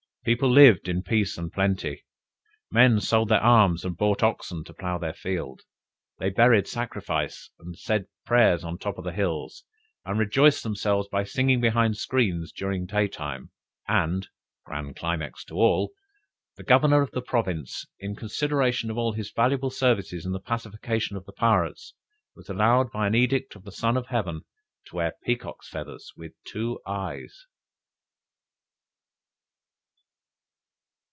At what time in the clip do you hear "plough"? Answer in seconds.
4.75-4.99